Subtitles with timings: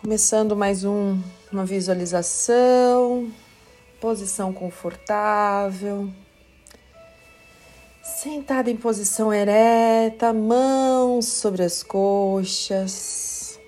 [0.00, 1.20] Começando mais um,
[1.52, 3.30] uma visualização,
[4.00, 6.08] posição confortável.
[8.02, 13.60] Sentada em posição ereta, mãos sobre as coxas,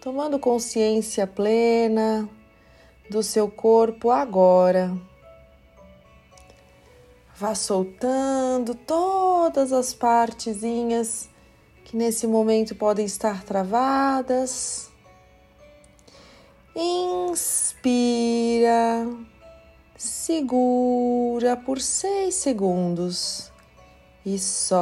[0.00, 2.26] tomando consciência plena
[3.10, 4.96] do seu corpo agora.
[7.36, 11.28] Vá soltando todas as partezinhas
[11.84, 14.89] que nesse momento podem estar travadas
[16.74, 17.88] Inspira,
[19.96, 23.50] segura por seis segundos
[24.24, 24.78] e solte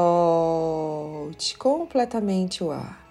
[1.57, 3.09] completamente o ar.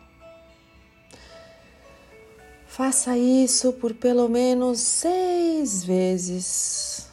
[2.68, 7.10] Faça isso por pelo menos seis vezes,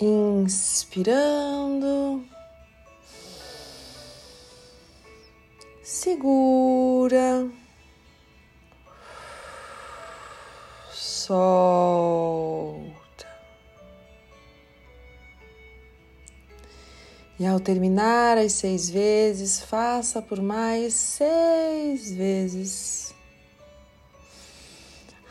[0.00, 1.06] inspirando,
[5.84, 7.48] segura.
[11.26, 13.26] Solta.
[17.38, 23.14] E ao terminar as seis vezes, faça por mais seis vezes.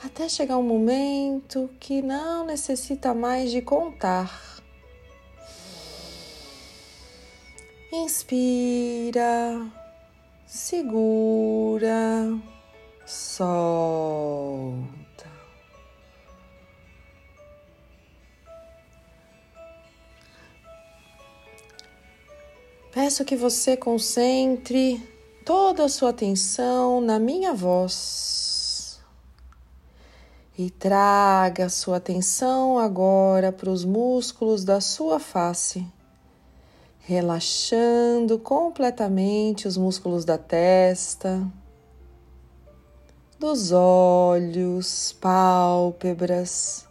[0.04, 4.62] Até chegar um momento que não necessita mais de contar.
[7.92, 9.66] Inspira,
[10.46, 12.38] segura,
[13.06, 14.95] solta.
[22.96, 25.06] Peço que você concentre
[25.44, 29.02] toda a sua atenção na minha voz
[30.58, 35.86] e traga a sua atenção agora para os músculos da sua face,
[37.00, 41.46] relaxando completamente os músculos da testa,
[43.38, 46.88] dos olhos, pálpebras,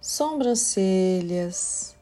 [0.00, 1.93] sobrancelhas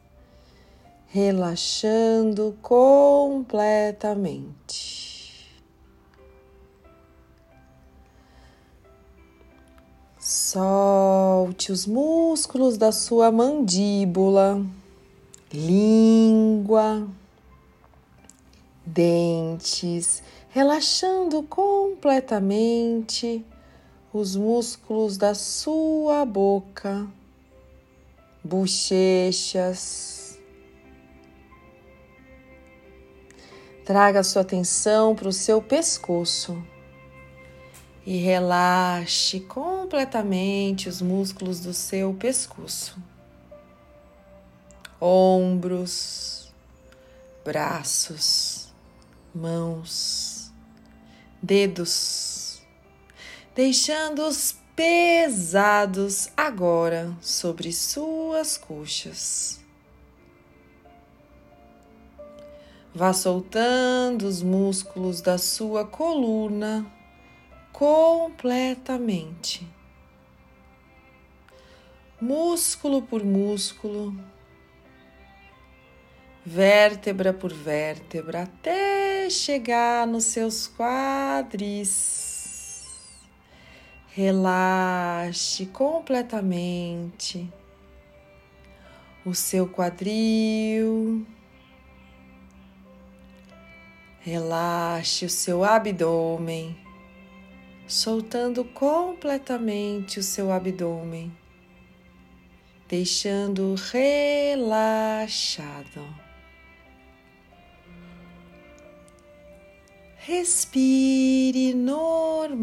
[1.13, 5.47] relaxando completamente.
[10.17, 14.65] Solte os músculos da sua mandíbula,
[15.53, 17.07] língua,
[18.83, 23.45] dentes, relaxando completamente
[24.11, 27.07] os músculos da sua boca,
[28.43, 30.12] bochechas
[33.85, 36.61] Traga sua atenção para o seu pescoço.
[38.05, 42.97] E relaxe completamente os músculos do seu pescoço,
[44.99, 46.53] ombros,
[47.45, 48.67] braços,
[49.33, 50.51] mãos,
[51.41, 52.61] dedos,
[53.55, 59.62] deixando-os pesados agora sobre suas coxas.
[62.95, 66.85] Vá soltando os músculos da sua coluna
[67.71, 69.67] completamente,
[72.21, 74.15] músculo por músculo,
[76.45, 82.21] vértebra por vértebra, até chegar nos seus quadris.
[84.09, 87.51] Relaxe completamente
[89.25, 91.25] o seu quadril
[94.25, 96.77] Relaxe o seu abdômen,
[97.85, 101.29] soltando completamente o seu abdômen,
[102.87, 105.27] deixando relaxado.
[110.15, 112.53] Respire normalmente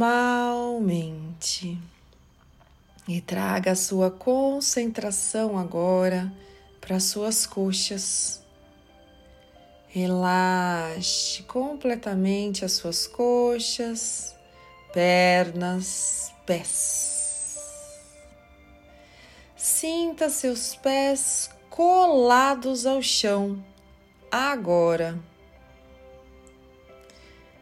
[3.06, 6.32] e traga a sua concentração agora
[6.80, 8.39] para suas coxas
[9.92, 14.36] Relaxe completamente as suas coxas,
[14.92, 17.58] pernas, pés.
[19.56, 23.64] Sinta seus pés colados ao chão
[24.30, 25.18] agora.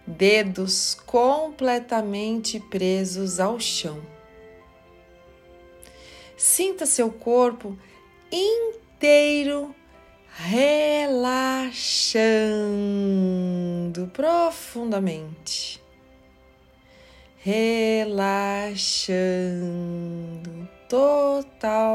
[0.06, 4.02] Dedos completamente presos ao chão.
[6.36, 7.74] Sinta seu corpo
[8.30, 9.74] inteiro
[10.38, 12.06] relaxando
[14.12, 15.82] profundamente,
[17.38, 18.38] relaxando
[20.88, 21.88] totalmente.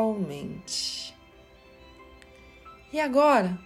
[2.91, 3.57] E agora,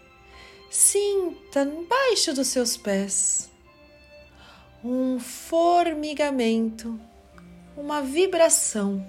[0.69, 3.50] sinta embaixo dos seus pés
[4.83, 7.00] um formigamento
[7.75, 9.06] uma vibração.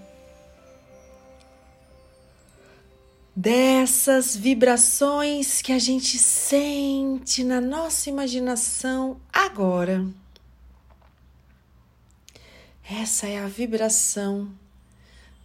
[3.40, 10.04] Dessas vibrações que a gente sente na nossa imaginação agora.
[12.82, 14.52] Essa é a vibração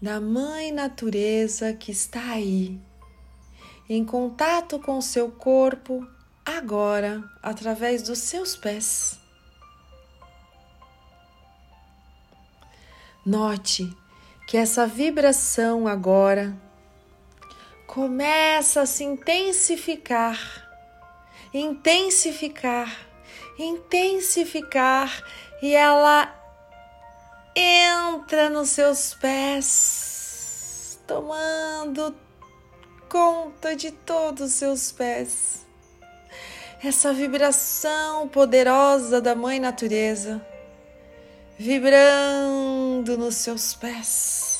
[0.01, 2.81] da Mãe Natureza que está aí,
[3.87, 6.03] em contato com o seu corpo
[6.43, 9.19] agora, através dos seus pés.
[13.23, 13.95] Note
[14.47, 16.59] que essa vibração agora
[17.93, 20.67] começa a se intensificar,
[21.53, 23.07] intensificar,
[23.59, 25.23] intensificar
[25.61, 26.33] e ela
[27.55, 32.15] entra nos seus pés, tomando
[33.07, 35.63] conta de todos os seus pés.
[36.83, 40.43] Essa vibração poderosa da Mãe Natureza,
[41.59, 44.52] vibrando nos seus pés.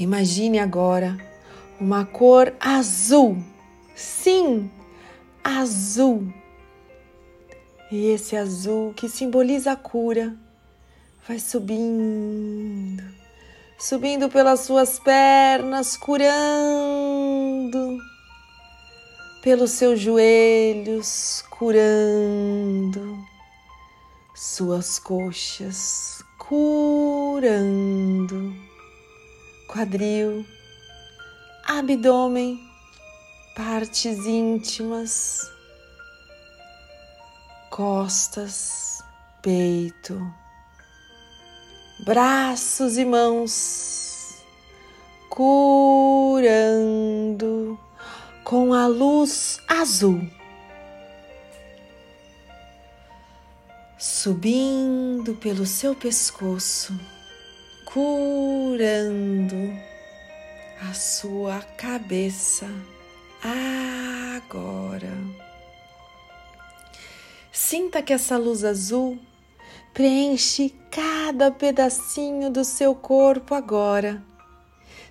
[0.00, 1.18] Imagine agora
[1.78, 3.36] uma cor azul,
[3.94, 4.70] sim,
[5.44, 6.32] azul.
[7.92, 10.34] E esse azul que simboliza a cura
[11.28, 13.04] vai subindo,
[13.78, 17.98] subindo pelas suas pernas, curando,
[19.42, 23.18] pelos seus joelhos, curando,
[24.34, 28.69] suas coxas, curando,
[29.70, 30.44] quadril,
[31.64, 32.58] abdômen,
[33.54, 35.50] partes íntimas,
[37.70, 39.02] costas,
[39.40, 40.20] peito
[42.04, 44.42] braços e mãos,
[45.28, 46.58] curando
[48.42, 50.26] com a luz azul,
[53.98, 56.98] subindo pelo seu pescoço,
[57.92, 59.72] curando
[60.88, 62.66] a sua cabeça
[63.42, 65.16] agora.
[67.52, 69.18] Sinta que essa luz azul
[69.92, 74.22] Preenche cada pedacinho do seu corpo agora,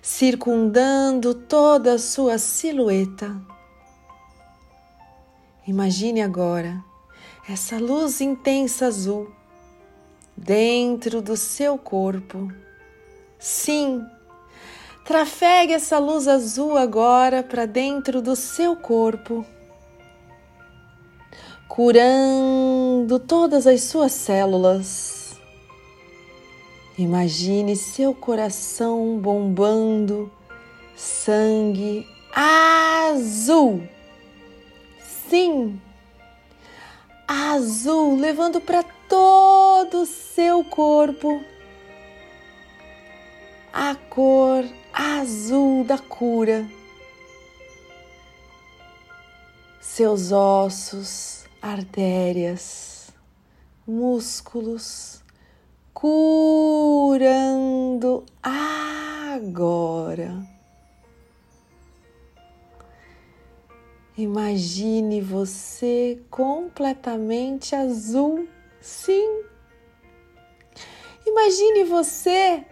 [0.00, 3.36] circundando toda a sua silhueta.
[5.66, 6.82] Imagine agora
[7.46, 9.30] essa luz intensa azul
[10.34, 12.50] dentro do seu corpo.
[13.40, 14.06] Sim,
[15.04, 19.44] trafegue essa luz azul agora para dentro do seu corpo
[21.70, 25.40] curando todas as suas células.
[26.98, 30.30] Imagine seu coração bombando
[30.96, 33.88] sangue azul.
[35.28, 35.80] Sim,
[37.26, 41.40] azul, levando para todo o seu corpo
[43.72, 46.66] a cor azul da cura.
[49.80, 53.10] Seus ossos artérias,
[53.86, 55.22] músculos,
[55.92, 60.42] curando agora.
[64.16, 68.48] Imagine você completamente azul,
[68.80, 69.42] sim.
[71.26, 72.64] Imagine você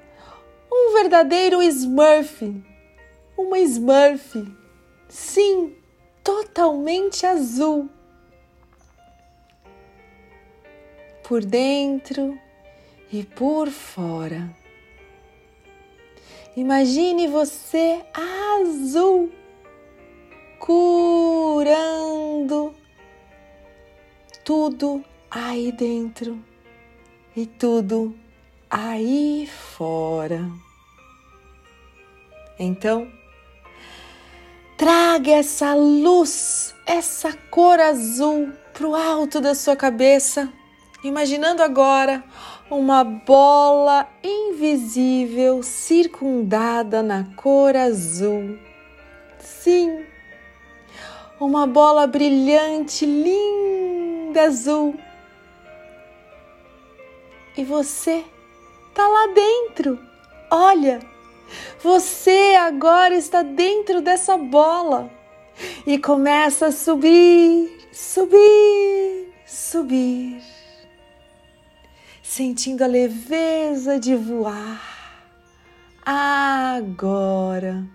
[0.71, 2.63] um verdadeiro Smurf,
[3.37, 4.47] uma Smurf,
[5.09, 5.77] sim,
[6.23, 7.89] totalmente azul.
[11.29, 12.41] por dentro
[13.13, 14.49] e por fora.
[16.57, 19.31] Imagine você azul,
[20.59, 21.65] curando
[24.43, 26.43] tudo aí dentro
[27.37, 28.19] e tudo
[28.71, 30.51] aí fora.
[32.59, 33.11] Então,
[34.77, 40.53] traga essa luz, essa cor azul para o alto da sua cabeça
[41.03, 42.25] imaginando agora
[42.71, 48.59] uma bola invisível circundada na cor azul.
[49.39, 50.05] Sim,
[51.41, 54.99] uma bola brilhante, linda azul.
[57.57, 58.25] E você
[58.99, 59.97] tá lá dentro.
[60.51, 60.99] Olha,
[61.81, 65.09] você agora está dentro dessa bola
[65.87, 70.43] e começa a subir, subir, subir
[72.23, 74.83] sentindo a leveza de voar.
[76.05, 77.87] Agora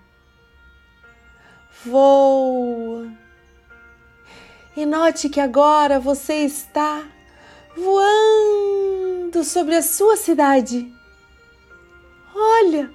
[1.86, 3.12] voa.
[4.75, 7.03] E note que agora você está
[7.75, 10.92] voando sobre a sua cidade.
[12.36, 12.92] Olha,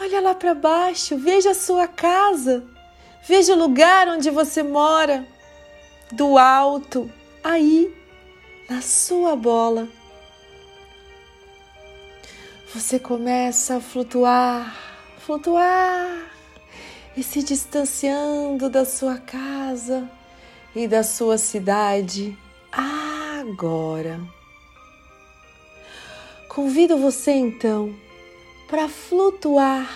[0.00, 2.64] olha lá para baixo, veja a sua casa,
[3.26, 5.26] veja o lugar onde você mora,
[6.10, 7.10] do alto,
[7.44, 7.94] aí,
[8.68, 9.88] na sua bola.
[12.74, 14.74] Você começa a flutuar,
[15.18, 16.32] flutuar
[17.14, 20.08] e se distanciando da sua casa
[20.74, 22.34] e da sua cidade
[22.72, 24.18] agora.
[26.48, 27.94] Convido você então
[28.72, 29.86] para flutuar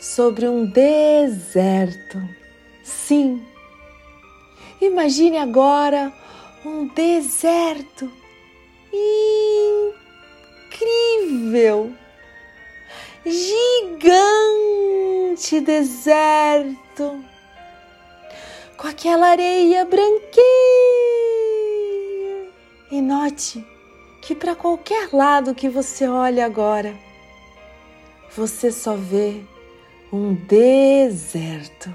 [0.00, 2.18] sobre um deserto.
[2.82, 3.44] Sim,
[4.80, 6.10] imagine agora
[6.64, 8.10] um deserto
[10.72, 11.92] incrível,
[13.26, 13.60] gigante
[15.60, 17.22] deserto,
[18.78, 20.22] com aquela areia branquinha.
[22.90, 23.62] E note
[24.22, 27.11] que para qualquer lado que você olhe agora,
[28.36, 29.42] você só vê
[30.10, 31.92] um deserto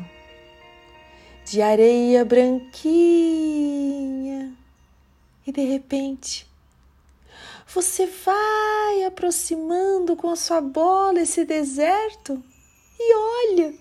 [1.43, 2.77] de areia branquinha.
[5.45, 6.47] E de repente,
[7.67, 12.43] você vai aproximando com a sua bola esse deserto
[12.99, 13.73] e olha,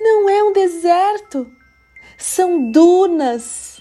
[0.00, 1.50] não é um deserto,
[2.18, 3.80] são dunas,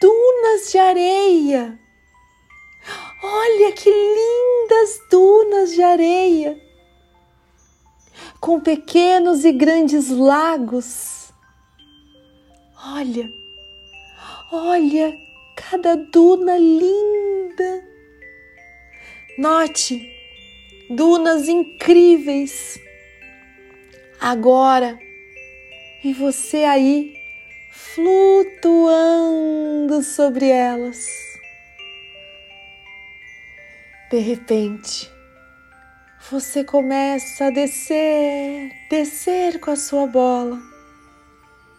[0.00, 1.81] dunas de areia
[3.22, 6.60] Olha que lindas dunas de areia,
[8.40, 11.32] com pequenos e grandes lagos.
[12.84, 13.30] Olha,
[14.50, 15.16] olha
[15.54, 17.84] cada duna linda.
[19.38, 20.04] Note
[20.90, 22.80] dunas incríveis.
[24.20, 24.98] Agora,
[26.02, 27.14] e você aí
[27.94, 28.82] flutuando
[30.02, 31.31] sobre elas.
[34.12, 35.10] De repente,
[36.30, 40.60] você começa a descer, descer com a sua bola,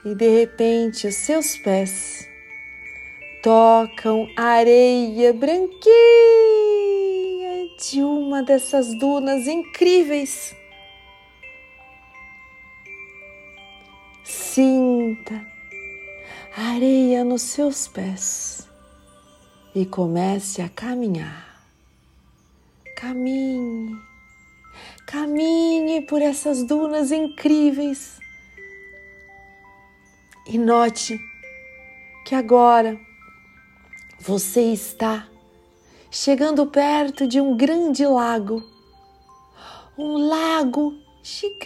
[0.04, 2.28] e de repente os seus pés
[3.44, 5.68] tocam a areia branquinha
[7.80, 10.56] de uma dessas dunas incríveis.
[14.24, 15.40] Sinta
[16.58, 18.68] a areia nos seus pés
[19.76, 21.53] e comece a caminhar.
[22.96, 23.98] Caminhe,
[25.06, 28.20] caminhe por essas dunas incríveis.
[30.48, 31.20] E note
[32.26, 33.00] que agora
[34.20, 35.28] você está
[36.12, 38.64] chegando perto de um grande lago,
[39.98, 41.64] um lago gigante.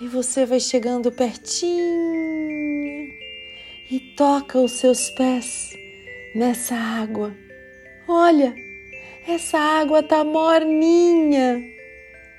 [0.00, 1.68] E você vai chegando pertinho
[3.90, 5.74] e toca os seus pés
[6.34, 7.34] nessa água
[8.10, 8.54] Olha,
[9.26, 11.62] essa água tá morninha,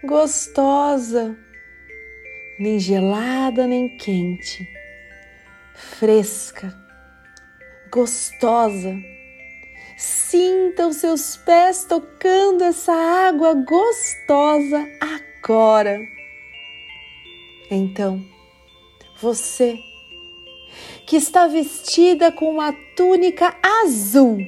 [0.03, 1.38] gostosa,
[2.59, 4.67] nem gelada nem quente,
[5.75, 6.73] fresca,
[7.91, 8.97] gostosa.
[9.95, 15.99] Sinta os seus pés tocando essa água gostosa agora.
[17.69, 18.25] Então,
[19.21, 19.77] você
[21.05, 24.39] que está vestida com uma túnica azul,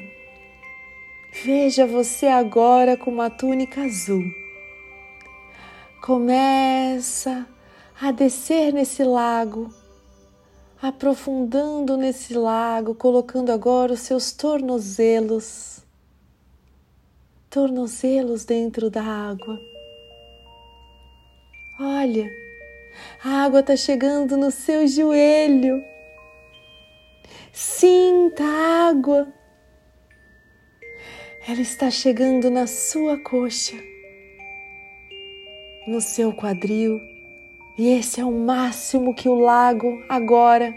[1.33, 4.21] Veja você agora com uma túnica azul.
[6.01, 7.47] Começa
[8.01, 9.73] a descer nesse lago,
[10.81, 15.79] aprofundando nesse lago, colocando agora os seus tornozelos,
[17.49, 19.57] tornozelos dentro da água.
[21.79, 22.29] Olha,
[23.23, 25.81] a água está chegando no seu joelho.
[27.53, 29.40] Sinta a água
[31.47, 33.75] ela está chegando na sua coxa,
[35.87, 37.01] no seu quadril,
[37.77, 40.71] e esse é o máximo que o lago agora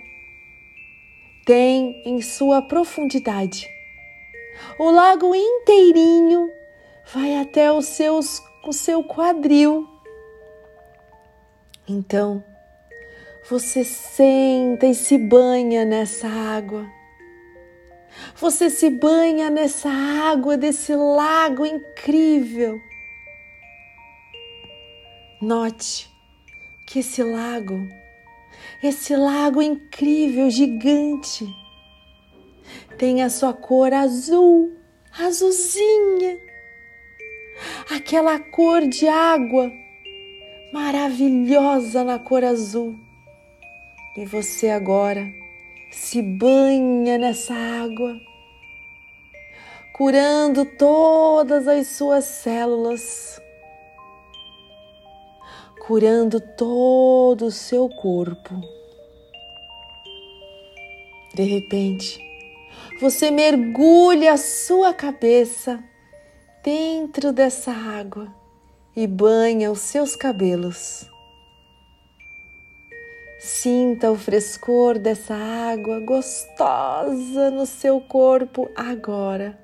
[1.44, 3.68] tem em sua profundidade.
[4.78, 6.48] O lago inteirinho
[7.12, 9.86] vai até os seus, o seu quadril.
[11.86, 12.42] Então,
[13.50, 16.86] você senta e se banha nessa água
[18.36, 22.80] você se banha nessa água desse lago incrível.
[25.40, 26.08] Note
[26.86, 27.78] que esse lago,
[28.82, 31.46] esse lago incrível, gigante,
[32.98, 34.72] tem a sua cor azul,
[35.18, 36.38] azulzinha,
[37.90, 39.70] aquela cor de água
[40.72, 42.94] maravilhosa na cor azul.
[44.16, 45.26] E você agora
[45.94, 48.14] se banha nessa água
[49.94, 53.40] curando todas as suas células,
[55.86, 58.60] curando todo o seu corpo.
[61.32, 62.18] De repente,
[63.00, 65.82] você mergulha a sua cabeça
[66.64, 68.34] dentro dessa água
[68.96, 71.13] e banha os seus cabelos.
[73.44, 79.58] Sinta o frescor dessa água gostosa no seu corpo agora.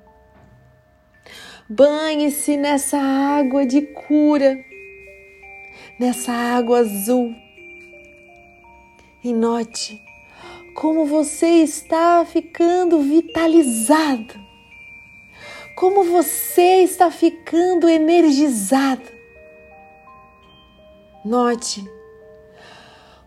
[1.67, 4.55] Banhe-se nessa água de cura,
[5.99, 7.33] nessa água azul.
[9.23, 9.99] E note
[10.75, 14.39] como você está ficando vitalizado,
[15.75, 19.09] como você está ficando energizado.
[21.25, 21.83] Note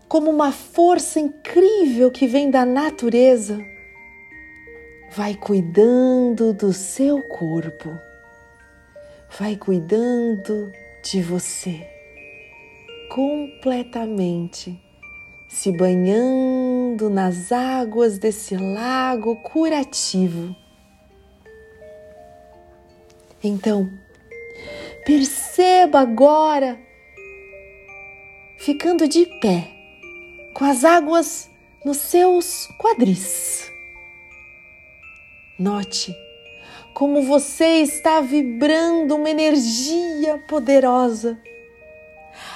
[0.07, 3.59] como uma força incrível que vem da natureza
[5.11, 7.89] vai cuidando do seu corpo,
[9.39, 10.71] vai cuidando
[11.03, 11.87] de você
[13.09, 14.77] completamente,
[15.47, 20.53] se banhando nas águas desse lago curativo.
[23.41, 23.89] Então,
[25.05, 26.77] perceba agora,
[28.57, 29.74] ficando de pé,
[30.55, 31.51] com as águas
[31.83, 33.69] nos seus quadris.
[35.59, 36.15] Note
[36.93, 41.37] como você está vibrando uma energia poderosa.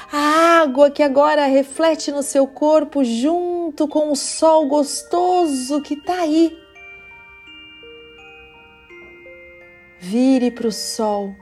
[0.10, 6.22] A água que agora reflete no seu corpo junto com o sol gostoso que está
[6.22, 6.58] aí.
[10.00, 11.36] Vire para o sol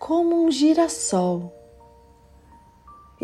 [0.00, 1.63] como um girassol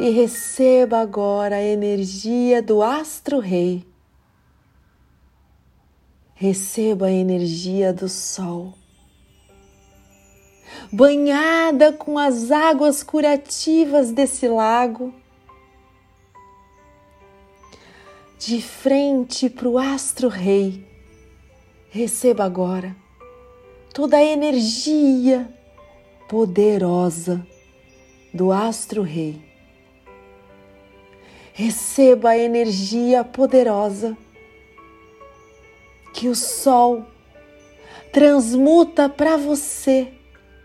[0.00, 3.86] e receba agora a energia do astro-rei.
[6.34, 8.72] Receba a energia do sol.
[10.90, 15.12] Banhada com as águas curativas desse lago,
[18.38, 20.82] de frente para o astro-rei,
[21.90, 22.96] receba agora
[23.92, 25.46] toda a energia
[26.26, 27.46] poderosa
[28.32, 29.49] do astro-rei
[31.52, 34.16] receba a energia poderosa
[36.12, 37.06] que o sol
[38.12, 40.12] transmuta para você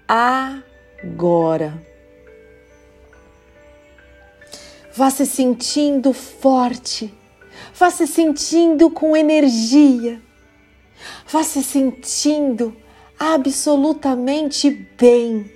[0.08, 1.86] agora.
[4.94, 7.14] Vá se sentindo forte,
[7.74, 10.22] vá se sentindo com energia,
[11.28, 12.76] vá se sentindo
[13.20, 15.52] absolutamente bem,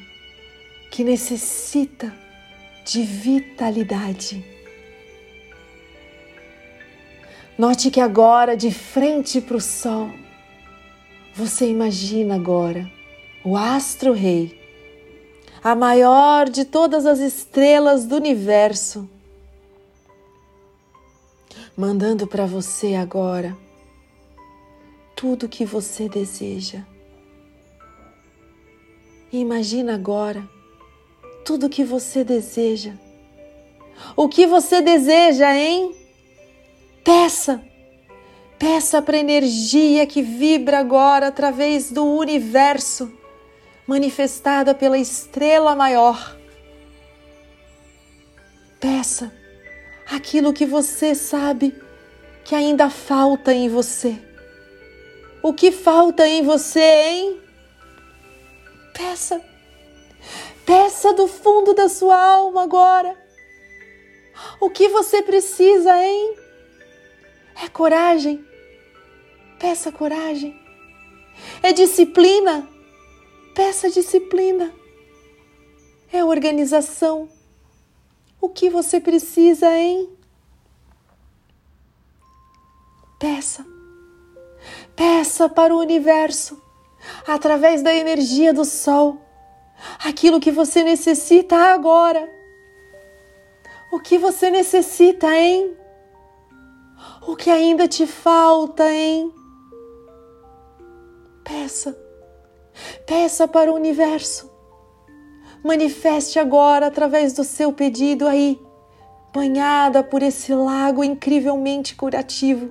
[0.88, 2.14] que necessita
[2.84, 4.61] de vitalidade.
[7.58, 10.10] Note que agora, de frente para o sol,
[11.34, 12.90] você imagina agora
[13.44, 14.58] o astro-rei,
[15.62, 19.08] a maior de todas as estrelas do universo,
[21.76, 23.56] mandando para você agora
[25.14, 26.84] tudo o que você deseja.
[29.30, 30.48] Imagina agora
[31.44, 32.92] tudo o que você deseja.
[34.16, 36.01] O que você deseja, hein?
[37.04, 37.60] Peça,
[38.58, 43.12] peça para a energia que vibra agora através do universo,
[43.86, 46.36] manifestada pela estrela maior.
[48.78, 49.32] Peça
[50.08, 51.74] aquilo que você sabe
[52.44, 54.16] que ainda falta em você.
[55.42, 57.40] O que falta em você, hein?
[58.94, 59.40] Peça.
[60.64, 63.16] Peça do fundo da sua alma agora.
[64.60, 66.41] O que você precisa, hein?
[67.60, 68.44] É coragem.
[69.58, 70.58] Peça coragem.
[71.62, 72.68] É disciplina.
[73.54, 74.72] Peça disciplina.
[76.12, 77.28] é organização.
[78.40, 80.10] O que você precisa, hein?
[83.18, 83.64] Peça.
[84.94, 86.60] Peça para o universo,
[87.26, 89.20] através da energia do sol,
[90.04, 92.28] aquilo que você necessita agora.
[93.90, 95.76] O que você necessita, hein?
[97.26, 99.32] O que ainda te falta, hein?
[101.44, 101.96] Peça.
[103.06, 104.50] Peça para o universo.
[105.62, 108.60] Manifeste agora através do seu pedido aí,
[109.32, 112.70] banhada por esse lago incrivelmente curativo.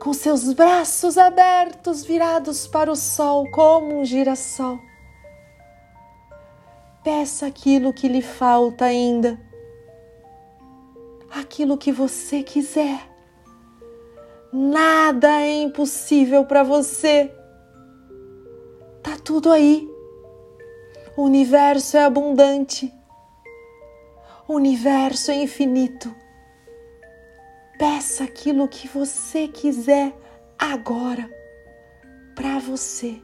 [0.00, 4.78] Com seus braços abertos virados para o sol como um girassol.
[7.04, 9.38] Peça aquilo que lhe falta ainda.
[11.34, 13.10] Aquilo que você quiser.
[14.52, 17.34] Nada é impossível para você.
[19.02, 19.90] Tá tudo aí.
[21.16, 22.92] O universo é abundante.
[24.46, 26.14] O universo é infinito.
[27.78, 30.14] Peça aquilo que você quiser
[30.56, 31.28] agora
[32.36, 33.20] para você.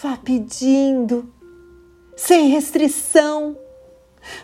[0.00, 1.32] Vá pedindo,
[2.18, 3.56] sem restrição.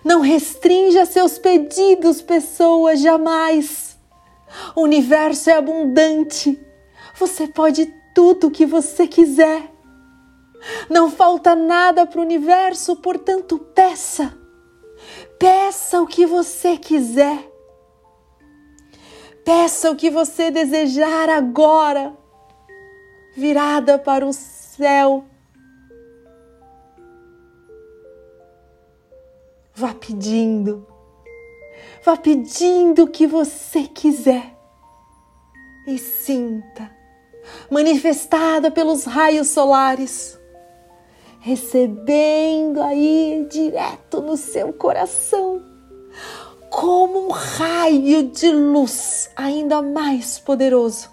[0.04, 3.98] Não restrinja seus pedidos, pessoa, jamais.
[4.76, 6.58] O universo é abundante.
[7.16, 9.70] Você pode tudo o que você quiser.
[10.88, 14.38] Não falta nada para o universo, portanto, peça.
[15.37, 17.50] Peça o que você quiser.
[19.44, 22.16] Peça o que você desejar agora,
[23.34, 25.24] virada para o céu.
[29.76, 30.87] Vá pedindo,
[32.04, 34.56] vá pedindo o que você quiser
[35.84, 36.88] e sinta,
[37.68, 40.38] manifestada pelos raios solares,
[41.40, 45.60] recebendo aí direto no seu coração,
[46.70, 51.10] como um raio de luz ainda mais poderoso,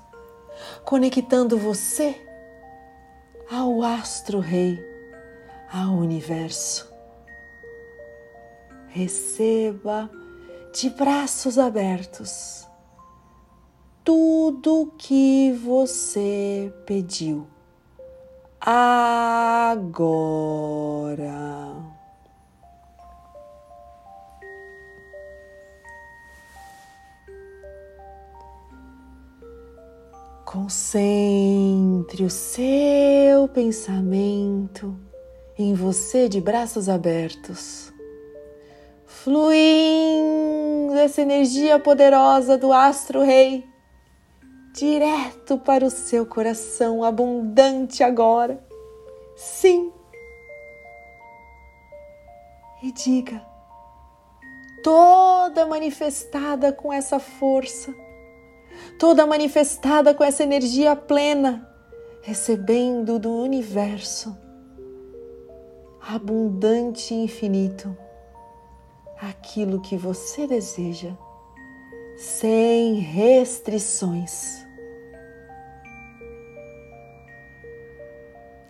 [0.86, 2.16] conectando você
[3.50, 4.80] ao astro-rei,
[5.74, 6.91] ao universo.
[8.94, 10.10] Receba
[10.74, 12.62] de braços abertos
[14.04, 17.48] tudo que você pediu
[18.60, 19.82] agora.
[30.46, 35.00] Concentre o seu pensamento
[35.58, 37.91] em você de braços abertos,
[39.24, 43.70] fluindo essa energia poderosa do astro rei
[44.74, 48.64] direto para o seu coração abundante agora.
[49.36, 49.92] Sim.
[52.82, 53.46] E diga,
[54.84, 57.94] toda manifestada com essa força,
[58.98, 61.70] toda manifestada com essa energia plena,
[62.24, 64.36] recebendo do universo
[66.02, 67.96] abundante e infinito
[69.22, 71.16] aquilo que você deseja,
[72.18, 74.66] sem restrições.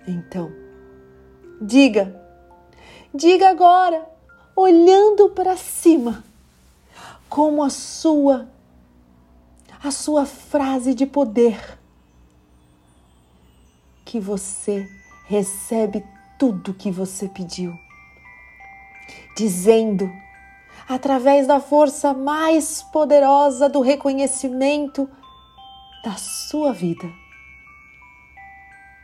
[0.05, 0.51] Então,
[1.61, 2.21] diga,
[3.13, 4.05] diga agora,
[4.53, 6.23] olhando para cima,
[7.29, 8.49] como a sua
[9.83, 11.79] a sua frase de poder
[14.05, 14.87] que você
[15.25, 16.05] recebe
[16.37, 17.73] tudo que você pediu,
[19.35, 20.07] dizendo
[20.93, 25.09] através da força mais poderosa do reconhecimento
[26.03, 27.21] da sua vida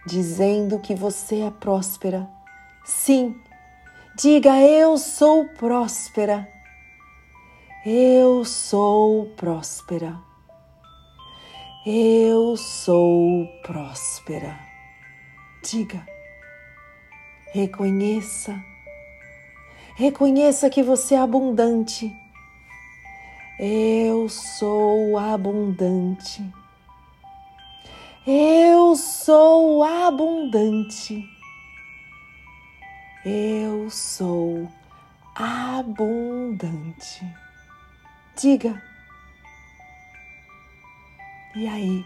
[0.07, 2.27] dizendo que você é próspera.
[2.85, 3.35] Sim,
[4.17, 6.47] diga: Eu sou próspera.
[7.85, 10.17] Eu sou próspera.
[11.85, 14.57] Eu sou próspera.
[15.63, 16.05] Diga,
[17.53, 18.55] reconheça,
[19.97, 22.15] reconheça que você é abundante.
[23.59, 26.45] Eu sou abundante.
[28.25, 31.27] Eu sou abundante.
[33.25, 34.69] Eu sou
[35.35, 37.25] abundante.
[38.39, 38.79] Diga.
[41.55, 42.05] E aí,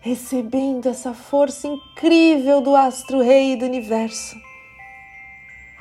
[0.00, 4.36] recebendo essa força incrível do astro-rei do universo,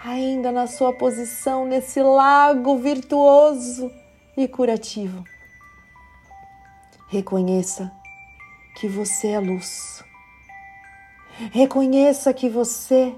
[0.03, 3.89] ainda na sua posição nesse lago virtuoso
[4.35, 5.23] e curativo,
[7.07, 7.91] reconheça
[8.75, 10.03] que você é luz.
[11.51, 13.15] Reconheça que você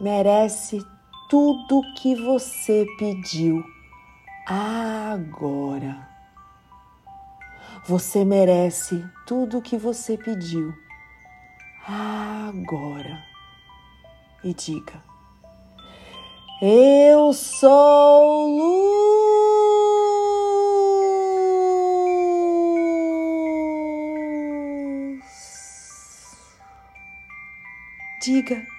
[0.00, 0.80] merece
[1.28, 3.62] tudo que você pediu
[4.46, 6.08] agora.
[7.86, 10.74] Você merece tudo que você pediu
[11.86, 13.22] agora.
[14.42, 15.13] E diga:
[16.60, 18.84] Eu sou luz.
[28.22, 28.74] Diga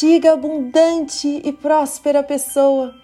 [0.00, 2.94] diga abundante e próspera pessoa.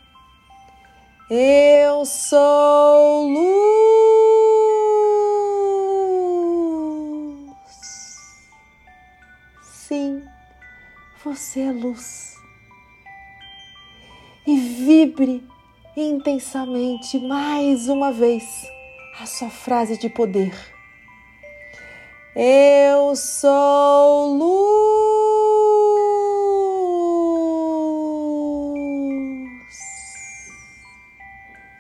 [1.29, 3.47] Eu sou luz.
[9.63, 10.23] Sim,
[11.23, 12.36] você é luz.
[14.87, 15.43] Vibre
[15.97, 18.45] intensamente mais uma vez
[19.21, 20.55] a sua frase de poder.
[22.37, 24.77] Eu sou luz.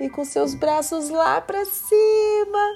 [0.01, 2.75] e com seus braços lá para cima.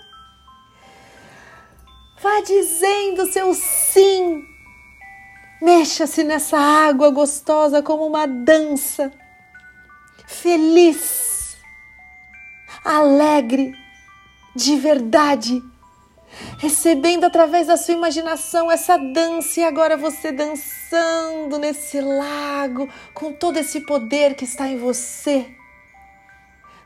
[2.22, 4.44] Vá dizendo seu sim.
[5.60, 9.12] Mexa-se nessa água gostosa como uma dança.
[10.30, 11.56] Feliz,
[12.84, 13.72] alegre,
[14.54, 15.62] de verdade,
[16.58, 23.58] recebendo através da sua imaginação essa dança e agora você dançando nesse lago com todo
[23.58, 25.54] esse poder que está em você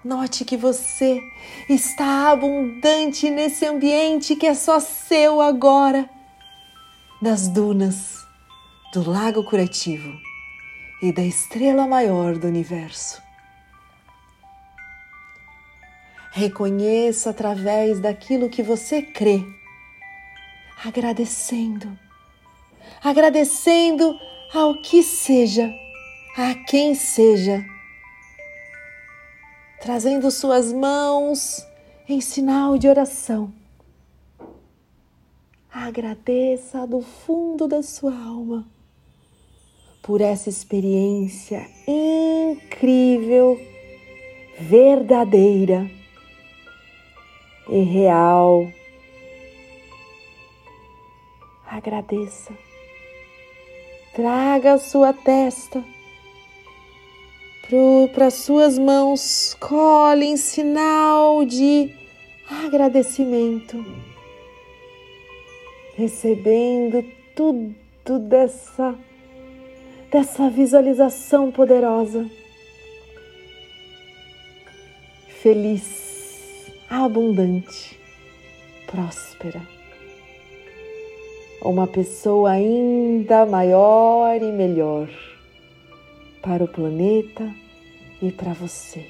[0.05, 1.19] Note que você
[1.67, 6.11] está abundante nesse ambiente que é só seu agora,
[7.23, 8.19] nas dunas
[8.93, 10.13] do Lago Curativo
[11.01, 13.24] e da estrela maior do universo.
[16.37, 19.41] Reconheça através daquilo que você crê,
[20.85, 21.97] agradecendo,
[23.01, 24.19] agradecendo
[24.53, 25.73] ao que seja,
[26.37, 27.65] a quem seja.
[29.81, 31.65] Trazendo suas mãos
[32.09, 33.55] em sinal de oração.
[35.73, 38.67] Agradeça do fundo da sua alma
[40.03, 43.57] por essa experiência incrível,
[44.59, 45.89] verdadeira
[47.69, 48.69] e real.
[51.67, 52.53] Agradeça.
[54.15, 55.85] Traga a sua testa
[58.15, 61.93] para suas mãos, cole em sinal de
[62.49, 63.85] agradecimento,
[65.97, 68.95] recebendo tudo dessa,
[70.11, 72.31] dessa visualização poderosa.
[75.41, 76.04] Feliz,
[77.03, 77.99] abundante,
[78.87, 79.61] próspera.
[81.61, 85.09] Uma pessoa ainda maior e melhor
[86.43, 87.51] para o planeta
[88.23, 89.07] e para você.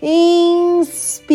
[0.00, 1.28] Inspira.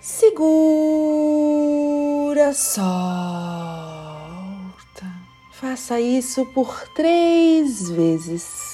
[0.00, 0.52] Segura,
[2.52, 2.82] solta.
[5.52, 8.71] Faça isso por três vezes.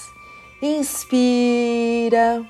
[0.61, 2.45] Inspira.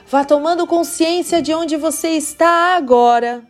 [0.06, 3.46] vá tomando consciência de onde você está agora,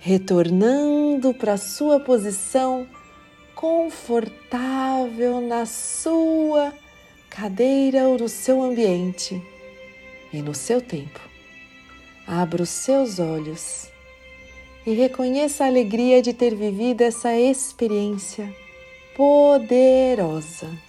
[0.00, 2.88] retornando para sua posição
[3.54, 6.72] confortável na sua
[7.30, 9.40] cadeira ou no seu ambiente
[10.32, 11.20] e no seu tempo.
[12.26, 13.88] Abra os seus olhos
[14.84, 18.52] e reconheça a alegria de ter vivido essa experiência
[19.16, 20.85] poderosa.